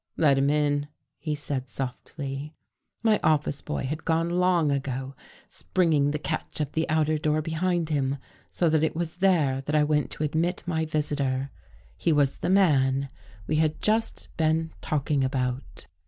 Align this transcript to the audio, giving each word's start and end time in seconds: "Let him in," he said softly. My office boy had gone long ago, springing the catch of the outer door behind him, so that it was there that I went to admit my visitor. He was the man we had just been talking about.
"Let 0.27 0.39
him 0.39 0.49
in," 0.49 0.87
he 1.19 1.35
said 1.35 1.69
softly. 1.69 2.55
My 3.03 3.19
office 3.21 3.61
boy 3.61 3.83
had 3.85 4.03
gone 4.03 4.31
long 4.31 4.71
ago, 4.71 5.13
springing 5.47 6.09
the 6.09 6.17
catch 6.17 6.59
of 6.59 6.71
the 6.71 6.89
outer 6.89 7.19
door 7.19 7.39
behind 7.43 7.89
him, 7.89 8.17
so 8.49 8.67
that 8.67 8.83
it 8.83 8.95
was 8.95 9.17
there 9.17 9.61
that 9.61 9.75
I 9.75 9.83
went 9.83 10.09
to 10.13 10.23
admit 10.23 10.63
my 10.65 10.85
visitor. 10.85 11.51
He 11.95 12.11
was 12.11 12.37
the 12.39 12.49
man 12.49 13.09
we 13.45 13.57
had 13.57 13.79
just 13.79 14.27
been 14.37 14.71
talking 14.81 15.23
about. 15.23 15.85